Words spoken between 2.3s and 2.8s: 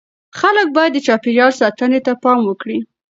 وکړي.